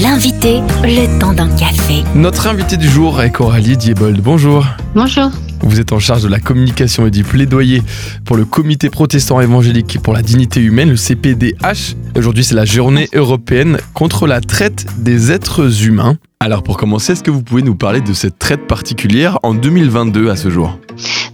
L'invité, 0.00 0.60
le 0.84 1.20
temps 1.20 1.34
d'un 1.34 1.54
café. 1.54 2.02
Notre 2.14 2.46
invité 2.46 2.78
du 2.78 2.88
jour 2.88 3.20
est 3.20 3.30
Coralie 3.30 3.76
Diebold. 3.76 4.22
Bonjour. 4.22 4.64
Bonjour. 4.94 5.30
Vous 5.60 5.80
êtes 5.80 5.92
en 5.92 5.98
charge 5.98 6.22
de 6.22 6.28
la 6.28 6.40
communication 6.40 7.06
et 7.06 7.10
du 7.10 7.24
plaidoyer 7.24 7.82
pour 8.24 8.36
le 8.36 8.46
Comité 8.46 8.88
protestant 8.88 9.42
évangélique 9.42 9.98
pour 10.02 10.14
la 10.14 10.22
dignité 10.22 10.60
humaine, 10.60 10.88
le 10.88 10.96
CPDH. 10.96 11.94
Aujourd'hui, 12.16 12.42
c'est 12.42 12.54
la 12.54 12.64
journée 12.64 13.10
européenne 13.12 13.76
contre 13.92 14.26
la 14.26 14.40
traite 14.40 14.86
des 14.96 15.30
êtres 15.30 15.84
humains. 15.84 16.16
Alors 16.40 16.62
pour 16.62 16.78
commencer, 16.78 17.12
est-ce 17.12 17.22
que 17.22 17.30
vous 17.30 17.42
pouvez 17.42 17.62
nous 17.62 17.74
parler 17.76 18.00
de 18.00 18.14
cette 18.14 18.38
traite 18.38 18.66
particulière 18.66 19.38
en 19.42 19.52
2022 19.52 20.30
à 20.30 20.36
ce 20.36 20.48
jour? 20.48 20.78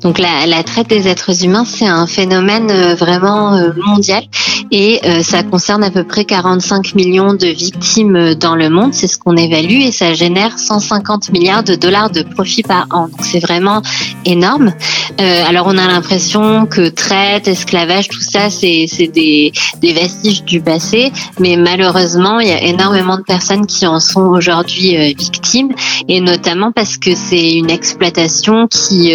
Donc 0.00 0.18
la, 0.18 0.46
la, 0.46 0.62
traite 0.62 0.88
des 0.88 1.08
êtres 1.08 1.44
humains, 1.44 1.64
c'est 1.64 1.86
un 1.86 2.06
phénomène 2.06 2.70
euh, 2.70 2.94
vraiment 2.94 3.54
euh, 3.54 3.70
mondial 3.84 4.22
et 4.70 5.00
euh, 5.04 5.22
ça 5.22 5.42
concerne 5.42 5.82
à 5.82 5.90
peu 5.90 6.04
près 6.04 6.24
45 6.24 6.94
millions 6.94 7.34
de 7.34 7.46
victimes 7.46 8.34
dans 8.34 8.54
le 8.54 8.70
monde, 8.70 8.94
c'est 8.94 9.06
ce 9.06 9.18
qu'on 9.18 9.36
évalue 9.36 9.80
et 9.80 9.92
ça 9.92 10.12
génère 10.12 10.58
150 10.58 11.32
milliards 11.32 11.64
de 11.64 11.74
dollars 11.74 12.10
de 12.10 12.22
profit 12.22 12.62
par 12.62 12.86
an. 12.90 13.08
Donc 13.08 13.20
c'est 13.22 13.40
vraiment 13.40 13.82
énorme. 14.24 14.72
Euh, 15.20 15.44
alors 15.46 15.66
on 15.66 15.76
a 15.78 15.86
l'impression 15.86 16.66
que 16.66 16.88
traite, 16.88 17.48
esclavage, 17.48 18.08
tout 18.08 18.20
ça, 18.20 18.50
c'est 18.50 18.86
des, 19.12 19.52
des 19.80 19.92
vestiges 19.92 20.44
du 20.44 20.60
passé, 20.60 21.12
mais 21.40 21.56
malheureusement, 21.56 22.40
il 22.40 22.48
y 22.48 22.52
a 22.52 22.62
énormément 22.62 23.16
de 23.16 23.22
personnes 23.22 23.66
qui 23.66 23.86
en 23.86 24.00
sont 24.00 24.26
aujourd'hui 24.26 25.14
victimes 25.14 25.72
et 26.08 26.20
notamment 26.20 26.72
parce 26.72 26.96
que 26.98 27.14
c'est 27.14 27.52
une 27.54 27.70
exploitation 27.70 28.68
qui 28.68 29.12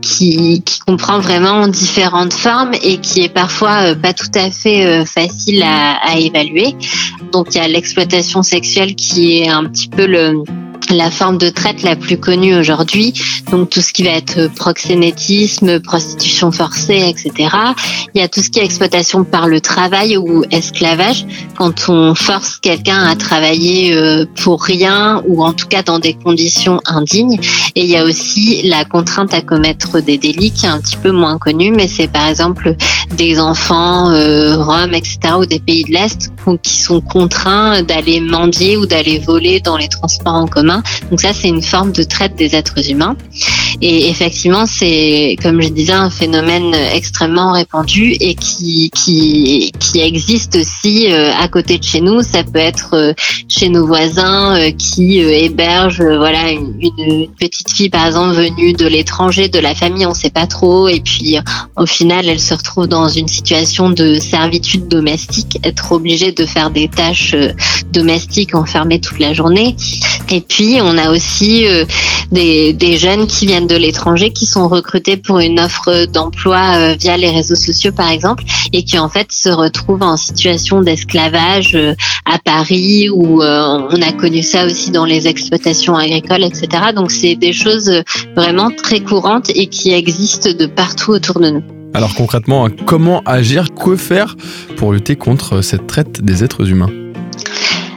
qui, 0.00 0.62
comprend 0.86 1.20
vraiment 1.20 1.68
différentes 1.68 2.32
formes 2.32 2.72
et 2.82 2.98
qui 2.98 3.22
est 3.22 3.32
parfois 3.32 3.90
euh, 3.90 3.94
pas 3.94 4.12
tout 4.12 4.30
à 4.34 4.50
fait 4.50 4.84
euh, 4.84 5.04
facile 5.04 5.62
à, 5.62 5.96
à 6.04 6.18
évaluer. 6.18 6.74
Donc 7.32 7.54
il 7.54 7.58
y 7.58 7.60
a 7.60 7.68
l'exploitation 7.68 8.42
sexuelle 8.42 8.94
qui 8.94 9.38
est 9.38 9.48
un 9.48 9.64
petit 9.64 9.88
peu 9.88 10.06
le 10.06 10.42
la 10.92 11.10
forme 11.10 11.38
de 11.38 11.48
traite 11.48 11.82
la 11.82 11.96
plus 11.96 12.18
connue 12.18 12.56
aujourd'hui, 12.56 13.14
donc 13.50 13.70
tout 13.70 13.80
ce 13.80 13.92
qui 13.92 14.02
va 14.02 14.10
être 14.10 14.48
proxénétisme, 14.54 15.80
prostitution 15.80 16.52
forcée, 16.52 17.08
etc. 17.08 17.54
Il 18.14 18.20
y 18.20 18.24
a 18.24 18.28
tout 18.28 18.40
ce 18.40 18.50
qui 18.50 18.58
est 18.58 18.64
exploitation 18.64 19.24
par 19.24 19.48
le 19.48 19.60
travail 19.60 20.16
ou 20.16 20.44
esclavage, 20.50 21.26
quand 21.56 21.88
on 21.88 22.14
force 22.14 22.58
quelqu'un 22.58 23.04
à 23.04 23.16
travailler 23.16 23.94
euh, 23.94 24.24
pour 24.42 24.62
rien 24.62 25.22
ou 25.26 25.44
en 25.44 25.52
tout 25.52 25.66
cas 25.66 25.82
dans 25.82 25.98
des 25.98 26.14
conditions 26.14 26.80
indignes. 26.86 27.38
Et 27.74 27.84
il 27.84 27.90
y 27.90 27.96
a 27.96 28.04
aussi 28.04 28.62
la 28.64 28.84
contrainte 28.84 29.34
à 29.34 29.40
commettre 29.40 30.00
des 30.00 30.18
délits 30.18 30.52
qui 30.52 30.66
est 30.66 30.70
un 30.70 30.80
petit 30.80 30.96
peu 30.96 31.10
moins 31.10 31.38
connue, 31.38 31.70
mais 31.70 31.88
c'est 31.88 32.08
par 32.08 32.28
exemple 32.28 32.76
des 33.16 33.38
enfants 33.38 34.10
euh, 34.10 34.56
roms, 34.56 34.94
etc. 34.94 35.18
ou 35.38 35.46
des 35.46 35.60
pays 35.60 35.84
de 35.84 35.92
l'Est 35.92 36.32
qui 36.62 36.76
sont 36.82 37.00
contraints 37.00 37.82
d'aller 37.82 38.20
mendier 38.20 38.76
ou 38.76 38.86
d'aller 38.86 39.18
voler 39.18 39.60
dans 39.60 39.76
les 39.76 39.88
transports 39.88 40.34
en 40.34 40.46
commun 40.46 40.82
donc 41.10 41.20
ça, 41.20 41.32
c'est 41.34 41.48
une 41.48 41.62
forme 41.62 41.92
de 41.92 42.02
traite 42.02 42.36
des 42.36 42.56
êtres 42.56 42.90
humains. 42.90 43.16
Et 43.80 44.08
effectivement, 44.08 44.66
c'est, 44.66 45.36
comme 45.42 45.60
je 45.62 45.68
disais, 45.68 45.92
un 45.92 46.10
phénomène 46.10 46.74
extrêmement 46.92 47.52
répandu 47.52 48.14
et 48.20 48.34
qui, 48.34 48.90
qui, 48.94 49.72
qui 49.78 50.00
existe 50.00 50.56
aussi 50.56 51.12
euh, 51.12 51.32
à 51.40 51.48
côté 51.48 51.78
de 51.78 51.84
chez 51.84 52.00
nous. 52.00 52.22
Ça 52.22 52.44
peut 52.44 52.58
être 52.58 52.90
euh, 52.94 53.12
chez 53.48 53.68
nos 53.68 53.86
voisins 53.86 54.56
euh, 54.56 54.70
qui 54.70 55.18
hébergent 55.18 56.02
voilà, 56.02 56.50
une, 56.50 57.28
petite 57.38 57.70
fille, 57.70 57.88
par 57.88 58.06
exemple, 58.06 58.34
venue 58.34 58.72
de 58.72 58.86
l'étranger, 58.86 59.48
de 59.48 59.58
la 59.58 59.74
famille, 59.74 60.06
on 60.06 60.10
ne 60.10 60.14
sait 60.14 60.30
pas 60.30 60.46
trop. 60.46 60.88
Et 60.88 61.00
puis, 61.00 61.36
au 61.76 61.86
final, 61.86 62.28
elle 62.28 62.40
se 62.40 62.54
retrouve 62.54 62.86
dans 62.86 63.08
une 63.08 63.28
situation 63.28 63.90
de 63.90 64.18
servitude 64.18 64.88
domestique, 64.88 65.58
être 65.64 65.92
obligée 65.92 66.32
de 66.32 66.44
faire 66.46 66.70
des 66.70 66.88
tâches 66.88 67.34
domestiques 67.92 68.54
enfermées 68.54 69.00
toute 69.00 69.18
la 69.18 69.32
journée. 69.32 69.76
Et 70.30 70.40
puis, 70.40 70.78
on 70.80 70.96
a 70.98 71.10
aussi 71.10 71.66
des, 72.30 72.72
des, 72.72 72.96
jeunes 72.96 73.26
qui 73.26 73.46
viennent 73.46 73.61
de 73.66 73.76
l'étranger, 73.76 74.32
qui 74.32 74.46
sont 74.46 74.68
recrutés 74.68 75.16
pour 75.16 75.38
une 75.38 75.60
offre 75.60 76.06
d'emploi 76.06 76.76
euh, 76.76 76.94
via 76.98 77.16
les 77.16 77.30
réseaux 77.30 77.56
sociaux, 77.56 77.92
par 77.92 78.10
exemple, 78.10 78.44
et 78.72 78.84
qui 78.84 78.98
en 78.98 79.08
fait 79.08 79.32
se 79.32 79.48
retrouvent 79.48 80.02
en 80.02 80.16
situation 80.16 80.80
d'esclavage 80.80 81.74
euh, 81.74 81.94
à 82.24 82.38
Paris, 82.38 83.08
où 83.10 83.42
on 83.42 84.02
a 84.02 84.12
connu 84.12 84.42
ça 84.42 84.66
aussi 84.66 84.90
dans 84.90 85.04
les 85.04 85.26
exploitations 85.26 85.96
agricoles, 85.96 86.44
etc. 86.44 86.68
Donc, 86.94 87.10
c'est 87.10 87.34
des 87.34 87.52
choses 87.52 87.90
vraiment 88.36 88.70
très 88.70 89.00
courantes 89.00 89.50
et 89.54 89.66
qui 89.66 89.92
existent 89.92 90.50
de 90.52 90.66
partout 90.66 91.12
autour 91.12 91.40
de 91.40 91.50
nous. 91.50 91.62
Alors 91.94 92.14
concrètement, 92.14 92.68
comment 92.86 93.22
agir, 93.26 93.74
que 93.74 93.96
faire 93.96 94.36
pour 94.76 94.92
lutter 94.92 95.16
contre 95.16 95.60
cette 95.60 95.86
traite 95.86 96.22
des 96.22 96.42
êtres 96.42 96.68
humains? 96.68 97.01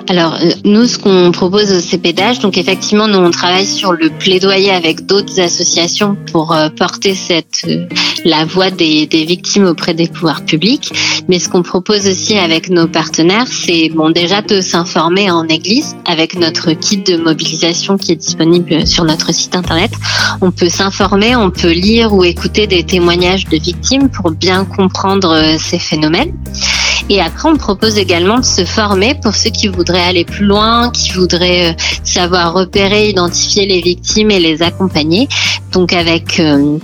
Alors 0.07 0.35
euh, 0.35 0.51
nous, 0.63 0.85
ce 0.85 0.99
qu'on 0.99 1.31
propose 1.31 1.71
au 1.71 1.79
CPDH, 1.79 2.39
donc 2.39 2.57
effectivement, 2.57 3.07
nous 3.07 3.17
on 3.17 3.31
travaille 3.31 3.65
sur 3.65 3.91
le 3.91 4.09
plaidoyer 4.09 4.71
avec 4.71 5.05
d'autres 5.05 5.39
associations 5.39 6.15
pour 6.31 6.53
euh, 6.53 6.69
porter 6.69 7.15
cette 7.15 7.65
euh, 7.67 7.87
la 8.23 8.45
voix 8.45 8.69
des, 8.69 9.07
des, 9.07 9.25
victimes 9.25 9.65
auprès 9.65 9.93
des 9.93 10.07
pouvoirs 10.07 10.43
publics. 10.45 10.91
Mais 11.27 11.39
ce 11.39 11.49
qu'on 11.49 11.63
propose 11.63 12.07
aussi 12.07 12.37
avec 12.37 12.69
nos 12.69 12.87
partenaires, 12.87 13.47
c'est 13.47 13.89
bon 13.89 14.11
déjà 14.11 14.41
de 14.41 14.61
s'informer 14.61 15.31
en 15.31 15.47
Église 15.47 15.95
avec 16.05 16.35
notre 16.35 16.71
kit 16.73 16.97
de 16.97 17.17
mobilisation 17.17 17.97
qui 17.97 18.11
est 18.11 18.15
disponible 18.15 18.85
sur 18.85 19.05
notre 19.05 19.33
site 19.33 19.55
internet. 19.55 19.91
On 20.41 20.51
peut 20.51 20.69
s'informer, 20.69 21.35
on 21.35 21.49
peut 21.49 21.71
lire 21.71 22.13
ou 22.13 22.23
écouter 22.23 22.67
des 22.67 22.83
témoignages 22.83 23.45
de 23.45 23.57
victimes 23.57 24.09
pour 24.09 24.31
bien 24.31 24.65
comprendre 24.65 25.55
ces 25.57 25.79
phénomènes. 25.79 26.33
Et 27.09 27.21
après, 27.21 27.49
on 27.49 27.57
propose 27.57 27.97
également 27.97 28.39
de 28.39 28.45
se 28.45 28.65
former 28.65 29.15
pour 29.15 29.35
ceux 29.35 29.51
qui 29.51 29.67
voudraient 29.67 30.01
aller 30.01 30.25
plus 30.25 30.45
loin, 30.45 30.91
qui 30.91 31.11
voudraient 31.11 31.71
euh, 31.71 31.73
savoir 32.03 32.53
repérer, 32.53 33.09
identifier 33.09 33.65
les 33.65 33.81
victimes 33.81 34.31
et 34.31 34.39
les 34.39 34.61
accompagner. 34.61 35.27
Donc 35.71 35.93
avec 35.93 36.39
euh, 36.39 36.77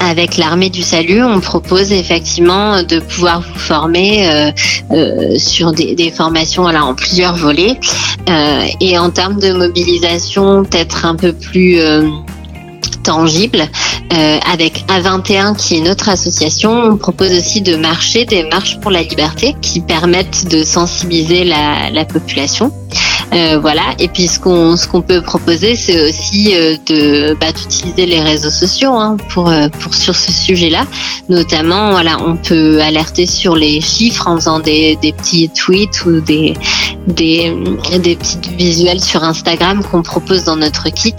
avec 0.00 0.38
l'armée 0.38 0.70
du 0.70 0.82
salut, 0.82 1.22
on 1.22 1.40
propose 1.40 1.92
effectivement 1.92 2.82
de 2.82 3.00
pouvoir 3.00 3.42
vous 3.42 3.58
former 3.58 4.28
euh, 4.30 4.50
euh, 4.92 5.38
sur 5.38 5.72
des, 5.72 5.94
des, 5.94 6.10
formations 6.10 6.62
voilà, 6.62 6.84
en 6.84 6.94
plusieurs 6.94 7.36
volets. 7.36 7.78
Euh, 8.28 8.64
et 8.80 8.98
en 8.98 9.10
termes 9.10 9.38
de 9.38 9.52
mobilisation, 9.52 10.64
peut-être 10.64 11.04
un 11.04 11.16
peu 11.16 11.34
plus 11.34 11.78
tangible. 13.02 13.62
Euh, 14.12 14.38
avec 14.52 14.84
A21 14.88 15.56
qui 15.56 15.76
est 15.76 15.80
notre 15.80 16.08
association, 16.08 16.72
on 16.72 16.96
propose 16.96 17.32
aussi 17.32 17.60
de 17.60 17.76
marcher 17.76 18.24
des 18.24 18.42
marches 18.42 18.80
pour 18.80 18.90
la 18.90 19.02
liberté 19.02 19.54
qui 19.62 19.80
permettent 19.80 20.48
de 20.48 20.64
sensibiliser 20.64 21.44
la, 21.44 21.90
la 21.90 22.04
population. 22.04 22.72
Euh, 23.32 23.58
voilà. 23.60 23.94
Et 23.98 24.08
puis 24.08 24.26
ce 24.26 24.40
qu'on 24.40 24.76
ce 24.76 24.88
qu'on 24.88 25.02
peut 25.02 25.22
proposer, 25.22 25.76
c'est 25.76 26.08
aussi 26.08 26.54
euh, 26.54 26.76
de 26.86 27.34
bah, 27.40 27.52
d'utiliser 27.52 28.06
les 28.06 28.20
réseaux 28.20 28.50
sociaux 28.50 28.94
hein, 28.94 29.16
pour 29.28 29.48
euh, 29.48 29.68
pour 29.80 29.94
sur 29.94 30.16
ce 30.16 30.32
sujet-là. 30.32 30.84
Notamment, 31.28 31.92
voilà, 31.92 32.18
on 32.20 32.36
peut 32.36 32.80
alerter 32.80 33.26
sur 33.26 33.54
les 33.54 33.80
chiffres 33.80 34.26
en 34.26 34.36
faisant 34.36 34.58
des, 34.58 34.98
des 35.00 35.12
petits 35.12 35.48
tweets 35.50 36.04
ou 36.04 36.20
des 36.20 36.54
des 37.06 37.54
des 37.98 38.16
petits 38.16 38.38
visuels 38.58 39.00
sur 39.00 39.22
Instagram 39.22 39.82
qu'on 39.84 40.02
propose 40.02 40.44
dans 40.44 40.56
notre 40.56 40.88
kit 40.90 41.14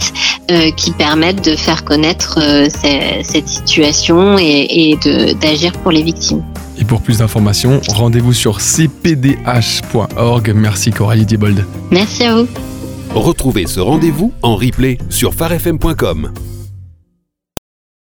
qui 0.75 0.91
permettent 0.91 1.45
de 1.45 1.55
faire 1.55 1.85
connaître 1.85 2.37
cette 2.69 3.47
situation 3.47 4.37
et, 4.37 4.67
et 4.69 4.97
de 4.97 5.33
d'agir 5.39 5.71
pour 5.71 5.91
les 5.91 6.03
victimes. 6.03 6.43
Et 6.81 6.85
pour 6.85 7.01
plus 7.01 7.19
d'informations, 7.19 7.79
rendez-vous 7.87 8.33
sur 8.33 8.59
cpdh.org. 8.59 10.51
Merci 10.55 10.91
Coralie 10.91 11.25
Diebold. 11.25 11.65
Merci 11.91 12.23
à 12.23 12.41
vous. 12.41 12.47
Retrouvez 13.13 13.67
ce 13.67 13.79
rendez-vous 13.79 14.33
en 14.41 14.55
replay 14.55 14.97
sur 15.09 15.33
farfm.com. 15.33 16.31